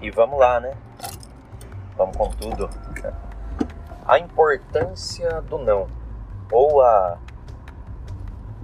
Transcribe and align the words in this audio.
E 0.00 0.10
vamos 0.10 0.38
lá, 0.38 0.60
né? 0.60 0.72
Vamos 1.96 2.16
com 2.16 2.30
tudo. 2.30 2.70
A 4.06 4.18
importância 4.18 5.42
do 5.42 5.58
não, 5.58 5.88
ou 6.50 6.80
a, 6.80 7.18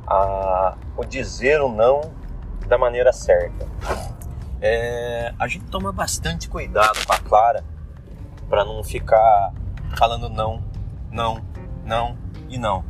a 0.06 0.76
o 0.96 1.04
dizer 1.04 1.60
o 1.60 1.68
não 1.68 2.00
da 2.66 2.78
maneira 2.78 3.12
certa. 3.12 3.66
É, 4.60 5.34
a 5.38 5.46
gente 5.48 5.66
toma 5.66 5.92
bastante 5.92 6.48
cuidado 6.48 7.04
com 7.04 7.12
a 7.12 7.18
Clara 7.18 7.64
para 8.48 8.64
não 8.64 8.82
ficar 8.82 9.52
falando 9.96 10.28
não, 10.28 10.62
não, 11.10 11.42
não 11.84 12.16
e 12.48 12.56
não. 12.56 12.84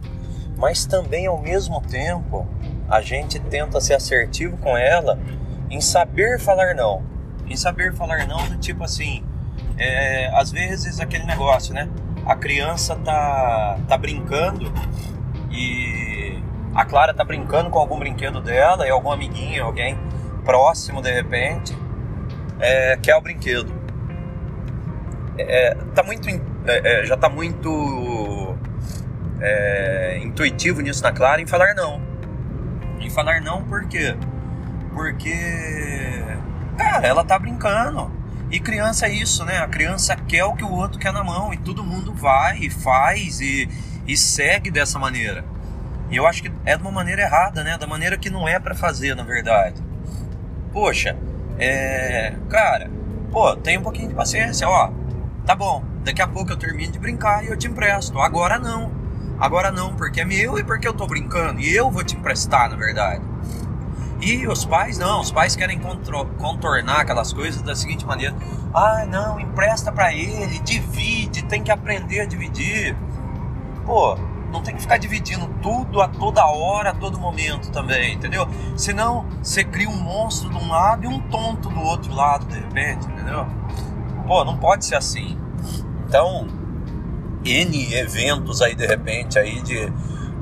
Mas 0.56 0.86
também 0.86 1.26
ao 1.26 1.38
mesmo 1.38 1.80
tempo 1.80 2.46
a 2.88 3.00
gente 3.00 3.40
tenta 3.40 3.80
ser 3.80 3.94
assertivo 3.94 4.56
com 4.58 4.76
ela 4.76 5.18
em 5.70 5.80
saber 5.80 6.38
falar 6.38 6.74
não. 6.74 7.13
Em 7.46 7.56
saber 7.56 7.94
falar 7.94 8.26
não 8.26 8.46
do 8.48 8.56
tipo 8.58 8.82
assim, 8.84 9.22
é, 9.78 10.30
às 10.34 10.50
vezes 10.50 11.00
aquele 11.00 11.24
negócio, 11.24 11.74
né? 11.74 11.88
A 12.24 12.34
criança 12.34 12.96
tá, 12.96 13.78
tá 13.86 13.98
brincando 13.98 14.72
e 15.50 16.38
a 16.74 16.84
Clara 16.84 17.12
tá 17.12 17.22
brincando 17.22 17.70
com 17.70 17.78
algum 17.78 17.98
brinquedo 17.98 18.40
dela 18.40 18.86
e 18.86 18.90
algum 18.90 19.12
amiguinho, 19.12 19.64
alguém 19.64 19.98
próximo 20.44 21.00
de 21.00 21.12
repente 21.12 21.76
é, 22.60 22.96
quer 22.96 23.16
o 23.16 23.20
brinquedo. 23.20 23.72
É, 25.38 25.74
tá 25.94 26.02
muito, 26.02 26.28
é, 26.28 26.40
é, 26.66 27.04
já 27.04 27.16
tá 27.16 27.28
muito 27.28 28.56
é, 29.40 30.20
intuitivo 30.22 30.80
nisso 30.80 31.02
na 31.02 31.12
Clara 31.12 31.40
em 31.40 31.46
falar 31.46 31.74
não. 31.74 32.00
Em 33.00 33.10
falar 33.10 33.40
não 33.40 33.62
por 33.64 33.86
quê? 33.86 34.16
Porque, 34.94 35.34
cara, 36.76 37.06
ela 37.06 37.24
tá 37.24 37.38
brincando. 37.38 38.10
E 38.50 38.60
criança 38.60 39.06
é 39.06 39.12
isso, 39.12 39.44
né? 39.44 39.58
A 39.58 39.66
criança 39.66 40.14
quer 40.16 40.44
o 40.44 40.54
que 40.54 40.64
o 40.64 40.70
outro 40.70 40.98
quer 40.98 41.12
na 41.12 41.24
mão 41.24 41.52
e 41.52 41.56
todo 41.56 41.82
mundo 41.82 42.14
vai 42.14 42.58
e 42.58 42.70
faz 42.70 43.40
e, 43.40 43.68
e 44.06 44.16
segue 44.16 44.70
dessa 44.70 44.98
maneira. 44.98 45.44
E 46.10 46.16
eu 46.16 46.26
acho 46.26 46.42
que 46.42 46.52
é 46.64 46.76
de 46.76 46.82
uma 46.82 46.92
maneira 46.92 47.22
errada, 47.22 47.64
né? 47.64 47.76
Da 47.78 47.86
maneira 47.86 48.16
que 48.16 48.30
não 48.30 48.46
é 48.46 48.58
para 48.58 48.74
fazer, 48.74 49.16
na 49.16 49.24
verdade. 49.24 49.82
Poxa, 50.72 51.16
é. 51.58 52.34
Cara, 52.48 52.90
pô, 53.32 53.56
tem 53.56 53.78
um 53.78 53.82
pouquinho 53.82 54.08
de 54.08 54.14
paciência, 54.14 54.68
ó. 54.68 54.92
Tá 55.46 55.54
bom, 55.54 55.82
daqui 56.04 56.22
a 56.22 56.26
pouco 56.26 56.52
eu 56.52 56.56
termino 56.56 56.92
de 56.92 56.98
brincar 56.98 57.44
e 57.44 57.48
eu 57.48 57.56
te 57.56 57.66
empresto. 57.66 58.20
Agora 58.20 58.58
não. 58.58 58.92
Agora 59.38 59.70
não, 59.72 59.94
porque 59.96 60.20
é 60.20 60.24
meu 60.24 60.58
e 60.58 60.64
porque 60.64 60.86
eu 60.86 60.94
tô 60.94 61.06
brincando. 61.06 61.60
E 61.60 61.74
eu 61.74 61.90
vou 61.90 62.04
te 62.04 62.16
emprestar, 62.16 62.70
na 62.70 62.76
verdade. 62.76 63.22
E 64.20 64.46
os 64.46 64.64
pais 64.64 64.98
não, 64.98 65.20
os 65.20 65.30
pais 65.30 65.54
querem 65.54 65.78
contornar 66.38 67.00
aquelas 67.00 67.32
coisas 67.32 67.62
da 67.62 67.74
seguinte 67.74 68.06
maneira: 68.06 68.34
ah, 68.72 69.04
não, 69.06 69.38
empresta 69.38 69.92
para 69.92 70.12
ele, 70.14 70.58
divide, 70.60 71.42
tem 71.42 71.62
que 71.62 71.70
aprender 71.70 72.20
a 72.20 72.26
dividir. 72.26 72.96
Pô, 73.84 74.16
não 74.50 74.62
tem 74.62 74.74
que 74.74 74.80
ficar 74.80 74.98
dividindo 74.98 75.46
tudo 75.60 76.00
a 76.00 76.08
toda 76.08 76.46
hora, 76.46 76.90
a 76.90 76.94
todo 76.94 77.18
momento 77.18 77.70
também, 77.70 78.14
entendeu? 78.14 78.48
Senão 78.76 79.26
você 79.42 79.64
cria 79.64 79.88
um 79.88 79.96
monstro 79.96 80.48
de 80.48 80.56
um 80.56 80.68
lado 80.68 81.04
e 81.04 81.08
um 81.08 81.18
tonto 81.28 81.68
do 81.68 81.80
outro 81.80 82.14
lado, 82.14 82.46
de 82.46 82.54
repente, 82.54 83.04
entendeu? 83.06 83.46
Pô, 84.26 84.44
não 84.44 84.56
pode 84.56 84.84
ser 84.84 84.94
assim. 84.94 85.36
Então, 86.06 86.46
N 87.44 87.94
eventos 87.94 88.62
aí 88.62 88.74
de 88.74 88.86
repente 88.86 89.38
aí 89.38 89.60
de 89.60 89.92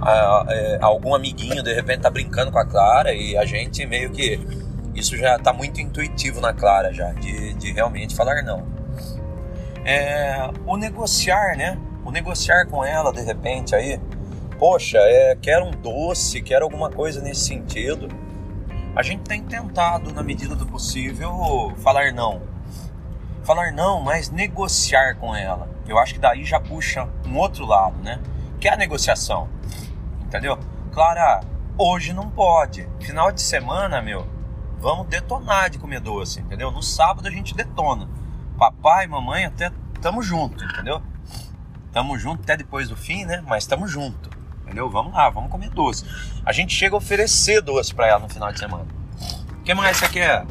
a, 0.02 0.44
é, 0.48 0.78
algum 0.80 1.14
amiguinho 1.14 1.62
de 1.62 1.72
repente 1.72 2.00
tá 2.00 2.10
brincando 2.10 2.50
com 2.50 2.58
a 2.58 2.66
Clara 2.66 3.12
e 3.14 3.36
a 3.36 3.44
gente 3.44 3.86
meio 3.86 4.10
que 4.10 4.38
isso 4.94 5.16
já 5.16 5.38
tá 5.38 5.52
muito 5.52 5.80
intuitivo 5.80 6.40
na 6.40 6.52
Clara 6.52 6.92
já 6.92 7.12
de, 7.12 7.54
de 7.54 7.72
realmente 7.72 8.14
falar 8.14 8.42
não. 8.42 8.66
É, 9.84 10.50
o 10.66 10.76
negociar, 10.76 11.56
né? 11.56 11.78
o 12.04 12.10
negociar 12.10 12.66
com 12.66 12.84
ela 12.84 13.12
de 13.12 13.22
repente 13.22 13.74
aí, 13.74 14.00
poxa, 14.58 14.98
é, 14.98 15.36
quero 15.40 15.66
um 15.66 15.70
doce, 15.70 16.42
quero 16.42 16.64
alguma 16.64 16.90
coisa 16.90 17.20
nesse 17.20 17.46
sentido. 17.46 18.08
A 18.94 19.02
gente 19.02 19.22
tem 19.22 19.42
tentado, 19.42 20.12
na 20.12 20.22
medida 20.22 20.54
do 20.54 20.66
possível, 20.66 21.72
falar 21.78 22.12
não. 22.12 22.42
Falar 23.42 23.72
não, 23.72 24.00
mas 24.00 24.30
negociar 24.30 25.16
com 25.16 25.34
ela. 25.34 25.68
Eu 25.88 25.98
acho 25.98 26.14
que 26.14 26.20
daí 26.20 26.44
já 26.44 26.60
puxa 26.60 27.08
um 27.26 27.36
outro 27.38 27.64
lado, 27.64 27.96
né? 28.02 28.20
Que 28.60 28.68
é 28.68 28.74
a 28.74 28.76
negociação. 28.76 29.48
Entendeu? 30.32 30.58
Clara, 30.94 31.42
hoje 31.76 32.14
não 32.14 32.30
pode. 32.30 32.88
Final 33.00 33.30
de 33.30 33.42
semana, 33.42 34.00
meu, 34.00 34.26
vamos 34.80 35.06
detonar 35.06 35.68
de 35.68 35.78
comer 35.78 36.00
doce, 36.00 36.40
entendeu? 36.40 36.70
No 36.70 36.82
sábado 36.82 37.28
a 37.28 37.30
gente 37.30 37.54
detona. 37.54 38.08
Papai, 38.56 39.06
mamãe, 39.06 39.44
até 39.44 39.70
tamo 40.00 40.22
junto, 40.22 40.64
entendeu? 40.64 41.02
Tamo 41.92 42.18
junto 42.18 42.44
até 42.44 42.56
depois 42.56 42.88
do 42.88 42.96
fim, 42.96 43.26
né? 43.26 43.44
Mas 43.46 43.66
tamo 43.66 43.86
junto. 43.86 44.30
Entendeu? 44.62 44.88
Vamos 44.88 45.12
lá, 45.12 45.28
vamos 45.28 45.50
comer 45.50 45.68
doce. 45.68 46.06
A 46.46 46.52
gente 46.52 46.74
chega 46.74 46.96
a 46.96 46.98
oferecer 46.98 47.60
doce 47.60 47.94
para 47.94 48.06
ela 48.06 48.20
no 48.20 48.28
final 48.30 48.50
de 48.50 48.58
semana. 48.58 48.86
O 49.60 49.62
que 49.62 49.74
mais 49.74 49.98
você 49.98 50.08
quer? 50.08 50.46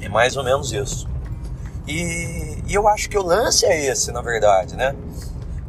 É 0.00 0.08
mais 0.08 0.36
ou 0.36 0.42
menos 0.42 0.72
isso. 0.72 1.08
E, 1.86 2.60
e 2.66 2.74
eu 2.74 2.88
acho 2.88 3.08
que 3.08 3.16
o 3.16 3.22
lance 3.22 3.64
é 3.66 3.86
esse, 3.86 4.10
na 4.10 4.20
verdade, 4.20 4.74
né? 4.74 4.96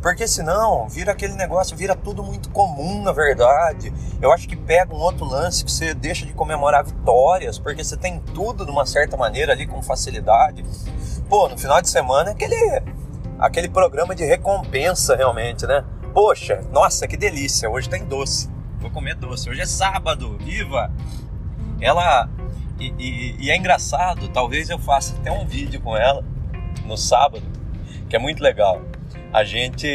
Porque 0.02 0.28
senão 0.28 0.90
vira 0.90 1.12
aquele 1.12 1.34
negócio, 1.34 1.78
vira 1.78 1.96
tudo 1.96 2.24
muito 2.24 2.50
comum, 2.50 3.04
na 3.04 3.12
verdade. 3.12 3.94
Eu 4.20 4.32
acho 4.32 4.48
que 4.48 4.56
pega 4.56 4.94
um 4.96 5.00
outro 5.00 5.26
lance 5.26 5.64
que 5.64 5.72
você 5.72 5.94
deixa 5.94 6.26
de 6.26 6.34
comemorar 6.34 6.84
vitórias, 6.84 7.60
porque 7.60 7.84
você 7.84 7.96
tem 7.96 8.20
tudo 8.20 8.66
de 8.66 8.72
uma 8.72 8.86
certa 8.86 9.16
maneira 9.16 9.54
ali 9.54 9.68
com 9.68 9.82
facilidade. 9.82 10.66
Pô, 11.30 11.48
no 11.48 11.58
final 11.58 11.82
de 11.82 11.90
semana 11.90 12.32
é 12.32 12.34
aquele 12.34 12.82
aquele 13.38 13.68
programa 13.68 14.14
de 14.14 14.24
recompensa 14.24 15.16
realmente, 15.16 15.66
né? 15.66 15.84
Poxa, 16.14 16.62
nossa, 16.72 17.08
que 17.08 17.18
delícia, 17.18 17.70
hoje 17.70 17.90
tem 17.90 18.06
doce. 18.06 18.50
Vou 18.80 18.92
comer 18.92 19.16
doce. 19.16 19.50
Hoje 19.50 19.62
é 19.62 19.66
sábado, 19.66 20.38
viva! 20.38 20.92
Ela. 21.80 22.30
E, 22.80 22.94
e, 22.98 23.46
e 23.46 23.52
é 23.52 23.58
engraçado, 23.58 24.28
talvez 24.30 24.70
eu 24.70 24.80
faça 24.80 25.16
até 25.16 25.32
um 25.32 25.46
vídeo 25.46 25.80
com 25.82 25.96
ela 25.96 26.24
no 26.86 26.98
sábado, 26.98 27.44
que 28.10 28.16
é 28.16 28.20
muito 28.20 28.42
legal. 28.42 28.82
A 29.34 29.44
gente. 29.44 29.88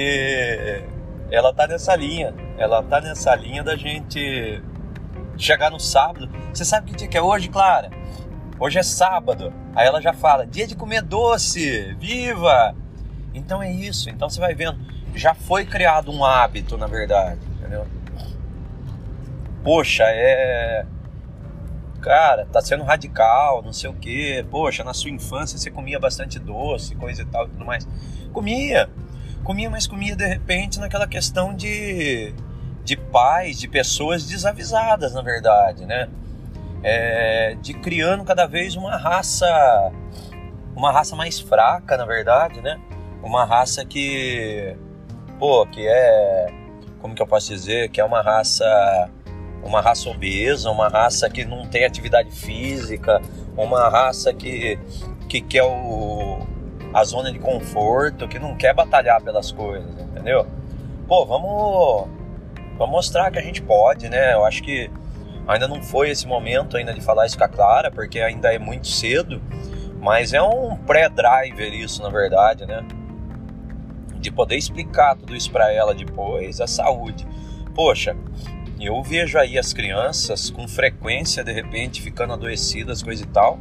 Ela 1.31 1.53
tá 1.53 1.67
nessa 1.67 1.95
linha. 1.95 2.35
Ela 2.57 2.83
tá 2.83 3.01
nessa 3.01 3.35
linha 3.35 3.63
da 3.63 3.77
gente 3.77 4.63
chegar 5.37 5.71
no 5.71 5.79
sábado. 5.79 6.31
Você 6.53 6.65
sabe 6.65 6.91
que 6.91 6.97
dia 6.97 7.09
que 7.09 7.19
é 7.19 7.23
hoje, 7.23 7.49
Clara? 7.49 7.91
Hoje 8.59 8.79
é 8.79 8.83
sábado. 8.83 9.53
Aí 9.75 9.87
ela 9.87 10.01
já 10.01 10.13
fala: 10.13 10.47
dia 10.47 10.67
de 10.67 10.75
comer 10.75 11.03
doce, 11.03 11.95
viva! 11.99 12.75
Então 13.35 13.63
é 13.63 13.71
isso. 13.71 14.09
Então 14.09 14.31
você 14.31 14.41
vai 14.41 14.55
vendo, 14.55 14.79
já 15.15 15.35
foi 15.35 15.67
criado 15.67 16.11
um 16.11 16.25
hábito, 16.25 16.79
na 16.79 16.87
verdade, 16.87 17.41
entendeu? 17.59 17.87
Poxa, 19.63 20.05
é 20.07 20.87
cara, 22.07 22.47
tá 22.47 22.61
sendo 22.61 22.85
radical, 22.85 23.63
não 23.63 23.73
sei 23.73 23.91
o 23.91 23.93
quê. 23.93 24.47
Poxa, 24.49 24.85
na 24.85 24.95
sua 24.95 25.11
infância 25.11 25.59
você 25.59 25.73
comia 25.73 25.99
bastante 25.99 26.39
doce, 26.39 26.95
coisa 26.95 27.23
e 27.23 27.25
tal 27.25 27.47
e 27.47 27.51
tudo 27.51 27.65
mais. 27.65 27.87
Comia. 28.33 28.89
Comia, 29.47 29.71
mas 29.71 29.87
comia 29.87 30.15
de 30.15 30.27
repente 30.27 30.79
naquela 30.79 31.07
questão 31.07 31.55
de 31.55 32.35
de 32.85 32.97
pais, 32.97 33.59
de 33.59 33.67
pessoas 33.67 34.25
desavisadas, 34.25 35.15
na 35.15 35.23
verdade, 35.23 35.87
né? 35.87 36.09
É, 36.83 37.57
de 37.61 37.73
criando 37.75 38.23
cada 38.25 38.47
vez 38.47 38.77
uma 38.77 38.97
raça 38.97 39.91
uma 40.75 40.93
raça 40.93 41.17
mais 41.17 41.41
fraca, 41.41 41.97
na 41.97 42.05
verdade, 42.05 42.61
né? 42.61 42.79
uma 43.27 43.45
raça 43.45 43.85
que, 43.85 44.77
pô, 45.39 45.67
que 45.67 45.87
é, 45.87 46.47
como 47.01 47.15
que 47.15 47.21
eu 47.21 47.27
posso 47.27 47.49
dizer, 47.49 47.91
que 47.91 48.01
é 48.01 48.05
uma 48.05 48.23
raça, 48.23 49.11
uma 49.63 49.81
raça 49.81 50.09
obesa, 50.09 50.71
uma 50.71 50.89
raça 50.89 51.29
que 51.29 51.45
não 51.45 51.67
tem 51.67 51.85
atividade 51.85 52.31
física, 52.31 53.21
uma 53.57 53.89
raça 53.89 54.33
que, 54.33 54.79
que 55.29 55.41
quer 55.41 55.65
o, 55.65 56.39
a 56.97 57.05
zona 57.05 57.31
de 57.31 57.39
conforto, 57.39 58.27
que 58.27 58.39
não 58.39 58.57
quer 58.57 58.75
batalhar 58.75 59.21
pelas 59.21 59.53
coisas, 59.53 59.91
entendeu? 60.01 60.47
Pô, 61.07 61.27
vamos, 61.27 62.09
vamos 62.79 62.91
mostrar 62.91 63.31
que 63.31 63.39
a 63.39 63.43
gente 63.43 63.61
pode, 63.61 64.09
né? 64.09 64.33
Eu 64.33 64.47
acho 64.47 64.63
que 64.63 64.91
ainda 65.47 65.69
não 65.69 65.83
foi 65.83 66.09
esse 66.09 66.27
momento 66.27 66.75
ainda 66.75 66.95
de 66.95 67.03
falar 67.03 67.27
isso 67.27 67.37
com 67.37 67.45
a 67.45 67.49
Clara, 67.49 67.91
porque 67.91 68.19
ainda 68.21 68.51
é 68.51 68.59
muito 68.59 68.87
cedo, 68.87 69.43
mas 70.01 70.33
é 70.33 70.41
um 70.41 70.75
pré-driver 70.75 71.71
isso, 71.75 72.03
na 72.03 72.09
verdade, 72.09 72.65
né? 72.65 72.83
de 74.19 74.31
poder 74.31 74.57
explicar 74.57 75.17
tudo 75.17 75.37
isso 75.37 75.51
para 75.53 75.71
ela 75.71 75.95
depois, 75.95 76.63
a 76.63 76.67
saúde. 76.67 77.27
Poxa, 77.75 78.17
eu 78.81 79.03
vejo 79.03 79.39
aí 79.39 79.59
as 79.59 79.75
crianças 79.75 80.49
com 80.49 80.67
frequência 80.67 81.45
de 81.45 81.53
repente 81.53 82.01
ficando 82.01 82.33
adoecidas, 82.33 83.03
coisa 83.03 83.23
e 83.23 83.27
tal. 83.27 83.59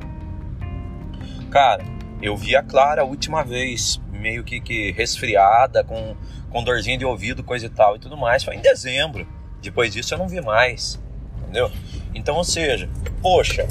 Cara, 1.52 1.84
eu 2.28 2.36
vi 2.38 2.56
a 2.56 2.64
Clara 2.64 3.02
a 3.02 3.06
última 3.06 3.44
vez, 3.44 4.00
meio 4.12 4.44
que, 4.44 4.60
que 4.60 4.92
resfriada, 4.92 5.84
com, 5.84 6.16
com 6.50 6.64
dorzinha 6.64 6.98
de 6.98 7.06
ouvido, 7.06 7.44
coisa 7.44 7.66
e 7.66 7.70
tal 7.70 7.96
e 7.96 8.00
tudo 8.00 8.18
mais, 8.18 8.44
foi 8.44 8.56
em 8.56 8.62
dezembro. 8.62 9.28
Depois 9.62 9.94
disso 9.94 10.14
eu 10.14 10.18
não 10.18 10.28
vi 10.28 10.42
mais, 10.42 11.00
entendeu? 11.44 11.72
Então, 12.14 12.36
ou 12.36 12.44
seja, 12.44 12.90
poxa, 13.22 13.68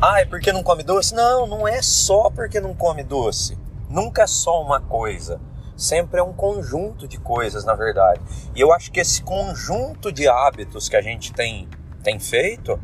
Ah, 0.00 0.20
é 0.20 0.24
porque 0.24 0.52
não 0.52 0.62
come 0.62 0.82
doce? 0.82 1.14
Não, 1.14 1.46
não 1.46 1.66
é 1.66 1.80
só 1.80 2.28
porque 2.30 2.60
não 2.60 2.74
come 2.74 3.02
doce. 3.02 3.56
Nunca 3.88 4.22
é 4.22 4.26
só 4.26 4.60
uma 4.62 4.80
coisa. 4.80 5.40
Sempre 5.76 6.20
é 6.20 6.22
um 6.22 6.32
conjunto 6.32 7.08
de 7.08 7.18
coisas, 7.18 7.64
na 7.64 7.74
verdade. 7.74 8.20
E 8.54 8.60
eu 8.60 8.72
acho 8.72 8.90
que 8.92 9.00
esse 9.00 9.22
conjunto 9.22 10.12
de 10.12 10.28
hábitos 10.28 10.88
que 10.88 10.96
a 10.96 11.02
gente 11.02 11.32
tem, 11.32 11.68
tem 12.02 12.18
feito 12.18 12.78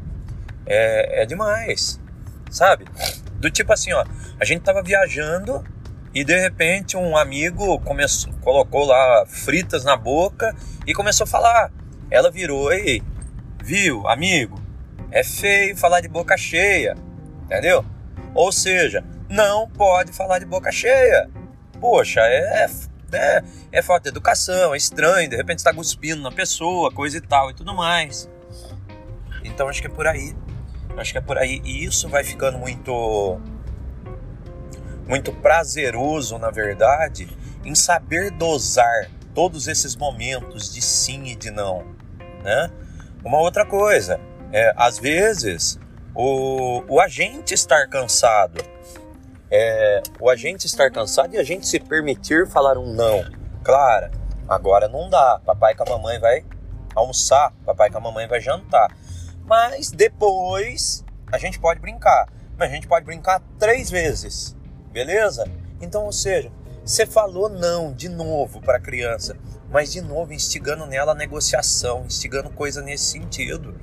é, 0.65 1.23
é 1.23 1.27
demais, 1.27 2.01
sabe? 2.51 2.87
Do 3.41 3.51
tipo 3.51 3.73
assim, 3.73 3.93
ó, 3.93 4.05
a 4.39 4.45
gente 4.45 4.61
tava 4.61 4.83
viajando 4.83 5.65
e 6.15 6.23
de 6.23 6.39
repente 6.39 6.97
um 6.97 7.17
amigo 7.17 7.81
começou, 7.81 8.31
colocou 8.43 8.85
lá 8.85 9.25
fritas 9.27 9.83
na 9.83 9.97
boca 9.97 10.55
e 10.87 10.93
começou 10.93 11.25
a 11.25 11.27
falar. 11.27 11.73
Ela 12.11 12.31
virou, 12.31 12.71
ei, 12.71 13.03
viu, 13.65 14.07
amigo, 14.07 14.61
é 15.11 15.25
feio 15.25 15.75
falar 15.75 16.03
de 16.03 16.09
boca 16.09 16.37
cheia, 16.37 16.97
entendeu? 17.45 17.85
Ou 18.35 18.53
seja, 18.53 19.03
não 19.29 19.67
pode 19.69 20.13
falar 20.13 20.39
de 20.39 20.45
boca 20.45 20.71
cheia. 20.71 21.31
Poxa, 21.81 22.21
é, 22.21 22.67
é, 23.13 23.43
é 23.73 23.83
falta 23.83 24.03
de 24.03 24.09
educação, 24.11 24.75
é 24.75 24.77
estranho, 24.77 25.31
de 25.31 25.37
repente 25.37 25.59
está 25.59 25.73
cuspindo 25.73 26.21
na 26.21 26.31
pessoa, 26.31 26.93
coisa 26.93 27.17
e 27.17 27.21
tal 27.23 27.51
e 27.51 27.55
tudo 27.55 27.75
mais. 27.75 28.29
Então 29.43 29.67
acho 29.67 29.81
que 29.81 29.87
é 29.87 29.91
por 29.91 30.07
aí. 30.07 30.35
Acho 30.97 31.13
que 31.13 31.19
é 31.19 31.21
por 31.21 31.39
aí. 31.39 31.61
E 31.65 31.85
isso 31.85 32.09
vai 32.09 32.25
ficando 32.25 32.59
muito 32.59 33.41
muito 35.07 35.33
prazeroso, 35.33 36.39
na 36.39 36.51
verdade, 36.51 37.29
em 37.65 37.75
saber 37.75 38.31
dosar 38.31 39.11
todos 39.35 39.67
esses 39.67 39.97
momentos 39.97 40.73
de 40.73 40.81
sim 40.81 41.25
e 41.25 41.35
de 41.35 41.51
não, 41.51 41.85
né? 42.45 42.71
Uma 43.25 43.39
outra 43.39 43.67
coisa, 43.67 44.21
é, 44.53 44.73
às 44.77 44.99
vezes 44.99 45.81
o, 46.15 46.85
o 46.89 47.01
agente 47.01 47.55
estar 47.55 47.89
cansado, 47.89 48.63
é, 49.51 50.03
o 50.21 50.31
agente 50.31 50.67
estar 50.67 50.91
cansado 50.91 51.35
e 51.35 51.39
a 51.39 51.43
gente 51.43 51.67
se 51.67 51.81
permitir 51.81 52.47
falar 52.47 52.79
um 52.79 52.93
não. 52.95 53.25
Claro, 53.65 54.11
agora 54.49 54.89
não 54.89 55.11
dá. 55.11 55.41
Papai 55.45 55.75
com 55.75 55.83
a 55.83 55.87
mamãe 55.87 56.19
vai 56.19 56.45
almoçar, 56.95 57.53
papai 57.65 57.91
com 57.91 57.99
a 57.99 58.01
mamãe 58.01 58.29
vai 58.29 58.41
jantar. 58.41 58.91
Mas 59.51 59.91
depois 59.91 61.05
a 61.31 61.37
gente 61.37 61.59
pode 61.59 61.81
brincar. 61.81 62.33
Mas 62.57 62.71
a 62.71 62.75
gente 62.75 62.87
pode 62.87 63.05
brincar 63.05 63.43
três 63.59 63.91
vezes 63.91 64.57
beleza? 64.91 65.45
Então, 65.81 66.05
ou 66.05 66.13
seja, 66.13 66.51
você 66.85 67.07
falou 67.07 67.49
não 67.49 67.93
de 67.93 68.09
novo 68.09 68.61
para 68.61 68.77
a 68.77 68.81
criança, 68.81 69.37
mas 69.71 69.93
de 69.93 70.01
novo 70.01 70.33
instigando 70.33 70.87
nela 70.87 71.13
a 71.13 71.15
negociação, 71.15 72.05
instigando 72.07 72.51
coisa 72.51 72.83
nesse 72.83 73.05
sentido. 73.05 73.75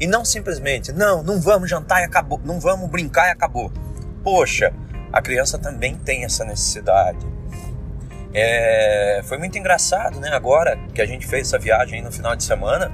E 0.00 0.06
não 0.06 0.24
simplesmente, 0.24 0.92
não, 0.92 1.22
não 1.22 1.40
vamos 1.40 1.68
jantar 1.68 2.00
e 2.00 2.04
acabou, 2.04 2.40
não 2.44 2.58
vamos 2.58 2.88
brincar 2.88 3.28
e 3.28 3.30
acabou. 3.30 3.70
Poxa, 4.22 4.72
a 5.12 5.20
criança 5.20 5.58
também 5.58 5.96
tem 5.96 6.24
essa 6.24 6.44
necessidade. 6.44 7.26
É, 8.32 9.20
foi 9.24 9.38
muito 9.38 9.56
engraçado, 9.58 10.20
né? 10.20 10.30
Agora 10.30 10.78
que 10.94 11.00
a 11.00 11.06
gente 11.06 11.26
fez 11.26 11.48
essa 11.48 11.58
viagem 11.58 12.02
no 12.02 12.12
final 12.12 12.36
de 12.36 12.44
semana 12.44 12.92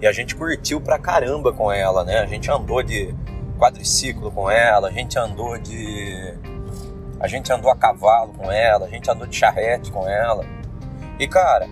e 0.00 0.06
a 0.06 0.12
gente 0.12 0.34
curtiu 0.34 0.80
pra 0.80 0.98
caramba 0.98 1.52
com 1.52 1.70
ela, 1.70 2.04
né? 2.04 2.18
A 2.18 2.26
gente 2.26 2.50
andou 2.50 2.82
de 2.82 3.14
quadriciclo 3.58 4.30
com 4.32 4.50
ela, 4.50 4.88
a 4.88 4.90
gente 4.90 5.18
andou 5.18 5.58
de. 5.58 6.34
A 7.20 7.28
gente 7.28 7.52
andou 7.52 7.70
a 7.70 7.76
cavalo 7.76 8.32
com 8.32 8.50
ela, 8.50 8.86
a 8.86 8.88
gente 8.88 9.10
andou 9.10 9.26
de 9.26 9.36
charrete 9.36 9.92
com 9.92 10.08
ela. 10.08 10.44
E 11.18 11.28
cara, 11.28 11.68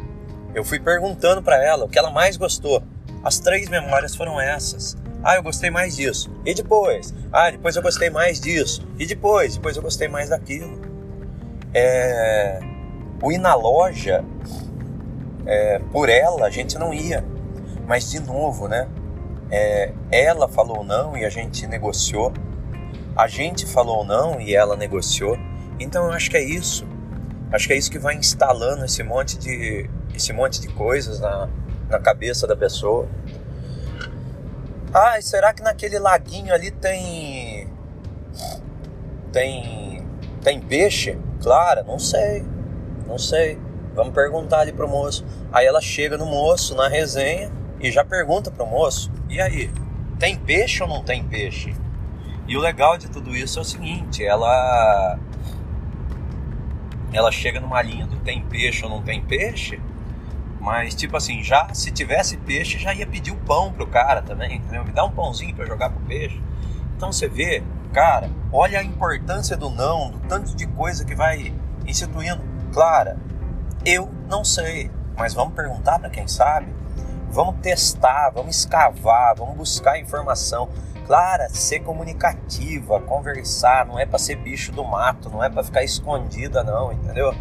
eu 0.54 0.62
fui 0.62 0.78
perguntando 0.78 1.42
para 1.42 1.62
ela 1.64 1.86
o 1.86 1.88
que 1.88 1.98
ela 1.98 2.10
mais 2.10 2.36
gostou. 2.36 2.82
As 3.24 3.38
três 3.38 3.68
memórias 3.70 4.14
foram 4.14 4.38
essas. 4.38 4.94
Ah, 5.24 5.36
eu 5.36 5.42
gostei 5.42 5.70
mais 5.70 5.96
disso. 5.96 6.30
E 6.44 6.54
depois? 6.54 7.14
Ah, 7.32 7.50
depois 7.50 7.74
eu 7.76 7.82
gostei 7.82 8.10
mais 8.10 8.38
disso. 8.38 8.86
E 8.98 9.06
depois? 9.06 9.56
Depois 9.56 9.76
eu 9.76 9.82
gostei 9.82 10.06
mais 10.06 10.28
daquilo. 10.28 10.80
É... 11.74 12.60
O 13.20 13.32
ir 13.32 13.38
na 13.38 13.54
loja, 13.54 14.24
é... 15.44 15.80
por 15.92 16.08
ela, 16.08 16.46
a 16.46 16.50
gente 16.50 16.78
não 16.78 16.94
ia. 16.94 17.24
Mas 17.88 18.10
de 18.10 18.20
novo, 18.20 18.68
né? 18.68 18.86
é, 19.50 19.92
ela 20.10 20.48
falou 20.48 20.84
não 20.84 21.16
e 21.16 21.24
a 21.24 21.30
gente 21.30 21.66
negociou, 21.66 22.32
a 23.16 23.26
gente 23.26 23.66
falou 23.66 24.04
não 24.04 24.40
e 24.40 24.54
ela 24.54 24.76
negociou. 24.76 25.36
Então 25.80 26.06
eu 26.06 26.12
acho 26.12 26.30
que 26.30 26.36
é 26.36 26.42
isso. 26.42 26.86
Acho 27.50 27.66
que 27.66 27.72
é 27.72 27.76
isso 27.76 27.90
que 27.90 27.98
vai 27.98 28.14
instalando 28.14 28.84
esse 28.84 29.02
monte 29.02 29.38
de, 29.38 29.88
esse 30.14 30.32
monte 30.32 30.60
de 30.60 30.68
coisas 30.68 31.18
na, 31.18 31.48
na 31.88 31.98
cabeça 31.98 32.46
da 32.46 32.56
pessoa. 32.56 33.08
Ah, 34.92 35.20
será 35.20 35.52
que 35.52 35.62
naquele 35.62 35.98
laguinho 35.98 36.52
ali 36.52 36.70
tem. 36.70 37.68
Tem. 39.32 40.06
Tem 40.42 40.60
peixe? 40.60 41.18
Claro, 41.42 41.84
não 41.84 41.98
sei. 41.98 42.44
Não 43.06 43.18
sei. 43.18 43.58
Vamos 43.94 44.14
perguntar 44.14 44.60
ali 44.60 44.72
pro 44.72 44.88
moço. 44.88 45.24
Aí 45.52 45.66
ela 45.66 45.80
chega 45.80 46.16
no 46.16 46.26
moço 46.26 46.74
na 46.74 46.88
resenha 46.88 47.50
e 47.80 47.90
já 47.90 48.04
pergunta 48.04 48.50
pro 48.50 48.66
moço: 48.66 49.10
e 49.28 49.40
aí, 49.40 49.70
tem 50.18 50.36
peixe 50.36 50.82
ou 50.82 50.88
não 50.88 51.02
tem 51.02 51.22
peixe? 51.24 51.74
E 52.46 52.56
o 52.56 52.60
legal 52.60 52.96
de 52.96 53.08
tudo 53.08 53.36
isso 53.36 53.58
é 53.58 53.62
o 53.62 53.64
seguinte, 53.64 54.24
ela 54.24 55.18
ela 57.12 57.30
chega 57.32 57.60
numa 57.60 57.80
linha 57.80 58.06
do 58.06 58.16
tem 58.16 58.42
peixe 58.42 58.84
ou 58.84 58.90
não 58.90 59.02
tem 59.02 59.22
peixe, 59.22 59.80
mas 60.60 60.94
tipo 60.94 61.16
assim, 61.16 61.42
já 61.42 61.72
se 61.72 61.90
tivesse 61.90 62.36
peixe, 62.36 62.78
já 62.78 62.92
ia 62.94 63.06
pedir 63.06 63.30
o 63.30 63.36
pão 63.36 63.72
pro 63.72 63.86
cara 63.86 64.22
também, 64.22 64.56
entendeu? 64.56 64.84
Me 64.84 64.92
dá 64.92 65.04
um 65.04 65.10
pãozinho 65.10 65.54
para 65.54 65.66
jogar 65.66 65.90
pro 65.90 66.00
peixe. 66.00 66.40
Então 66.96 67.12
você 67.12 67.28
vê, 67.28 67.62
cara, 67.92 68.30
olha 68.52 68.80
a 68.80 68.82
importância 68.82 69.56
do 69.56 69.70
não, 69.70 70.10
do 70.10 70.18
tanto 70.20 70.54
de 70.54 70.66
coisa 70.66 71.04
que 71.04 71.14
vai 71.14 71.54
instituindo. 71.86 72.42
Clara, 72.72 73.16
eu 73.84 74.10
não 74.28 74.44
sei, 74.44 74.90
mas 75.16 75.32
vamos 75.32 75.54
perguntar 75.54 75.98
para 75.98 76.10
quem 76.10 76.26
sabe. 76.26 76.66
Vamos 77.30 77.56
testar, 77.60 78.30
vamos 78.30 78.56
escavar, 78.56 79.34
vamos 79.36 79.56
buscar 79.56 79.98
informação. 79.98 80.68
Clara, 81.06 81.48
ser 81.48 81.80
comunicativa, 81.80 83.00
conversar, 83.00 83.86
não 83.86 83.98
é 83.98 84.04
para 84.04 84.18
ser 84.18 84.36
bicho 84.36 84.72
do 84.72 84.84
mato, 84.84 85.30
não 85.30 85.42
é 85.42 85.48
para 85.48 85.62
ficar 85.62 85.82
escondida 85.82 86.62
não, 86.62 86.92
entendeu? 86.92 87.34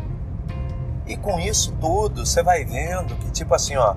E 1.05 1.15
com 1.15 1.39
isso 1.39 1.73
tudo, 1.79 2.25
você 2.25 2.43
vai 2.43 2.65
vendo 2.65 3.15
que 3.15 3.31
tipo 3.31 3.53
assim, 3.53 3.75
ó, 3.75 3.95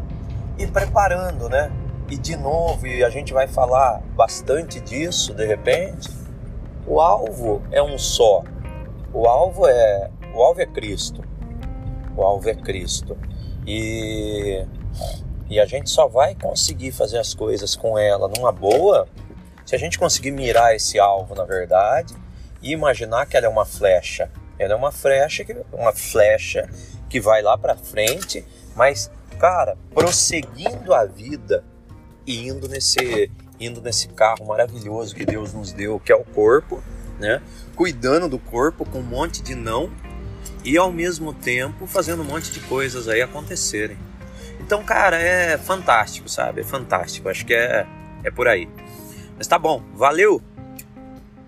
e 0.58 0.66
preparando, 0.66 1.48
né? 1.48 1.70
E 2.08 2.16
de 2.16 2.36
novo, 2.36 2.86
e 2.86 3.04
a 3.04 3.10
gente 3.10 3.32
vai 3.32 3.46
falar 3.46 4.00
bastante 4.14 4.80
disso 4.80 5.34
de 5.34 5.46
repente. 5.46 6.08
O 6.86 7.00
alvo 7.00 7.62
é 7.70 7.82
um 7.82 7.96
só. 7.98 8.42
O 9.12 9.26
alvo 9.26 9.66
é, 9.66 10.10
o 10.34 10.42
alvo 10.42 10.60
é 10.60 10.66
Cristo. 10.66 11.22
O 12.16 12.22
alvo 12.22 12.48
é 12.48 12.54
Cristo. 12.54 13.16
E 13.66 14.66
e 15.50 15.58
a 15.58 15.66
gente 15.66 15.90
só 15.90 16.06
vai 16.06 16.36
conseguir 16.36 16.92
fazer 16.92 17.18
as 17.18 17.34
coisas 17.34 17.74
com 17.74 17.98
ela 17.98 18.28
numa 18.28 18.52
boa 18.52 19.08
se 19.66 19.74
a 19.74 19.78
gente 19.78 19.98
conseguir 19.98 20.30
mirar 20.30 20.74
esse 20.74 20.98
alvo, 20.98 21.34
na 21.34 21.44
verdade, 21.44 22.14
e 22.62 22.72
imaginar 22.72 23.26
que 23.26 23.36
ela 23.36 23.46
é 23.46 23.48
uma 23.48 23.64
flecha. 23.64 24.30
Ela 24.58 24.74
é 24.74 24.76
uma 24.76 24.92
flecha 24.92 25.44
que, 25.44 25.56
uma 25.72 25.92
flecha 25.92 26.68
que 27.08 27.20
vai 27.20 27.42
lá 27.42 27.58
para 27.58 27.76
frente, 27.76 28.44
mas, 28.74 29.10
cara, 29.38 29.76
prosseguindo 29.92 30.94
a 30.94 31.04
vida 31.04 31.64
e 32.26 32.48
indo 32.48 32.68
nesse, 32.68 33.30
indo 33.58 33.80
nesse 33.80 34.08
carro 34.08 34.44
maravilhoso 34.46 35.14
que 35.14 35.24
Deus 35.24 35.52
nos 35.52 35.72
deu, 35.72 36.00
que 36.00 36.12
é 36.12 36.16
o 36.16 36.24
corpo, 36.24 36.82
né? 37.18 37.42
Cuidando 37.76 38.28
do 38.28 38.38
corpo 38.38 38.84
com 38.84 38.98
um 38.98 39.02
monte 39.02 39.42
de 39.42 39.54
não 39.54 39.90
e 40.64 40.76
ao 40.76 40.92
mesmo 40.92 41.32
tempo 41.32 41.86
fazendo 41.86 42.22
um 42.22 42.26
monte 42.26 42.50
de 42.50 42.60
coisas 42.60 43.08
aí 43.08 43.22
acontecerem. 43.22 44.09
Então, 44.70 44.84
cara, 44.84 45.16
é 45.16 45.58
fantástico, 45.58 46.28
sabe? 46.28 46.60
É 46.60 46.64
fantástico. 46.64 47.28
Acho 47.28 47.44
que 47.44 47.52
é, 47.52 47.84
é 48.22 48.30
por 48.30 48.46
aí. 48.46 48.68
Mas 49.36 49.48
tá 49.48 49.58
bom, 49.58 49.82
valeu. 49.94 50.40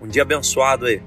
Um 0.01 0.09
dia 0.09 0.23
abençoado 0.23 0.87
aí. 0.87 1.01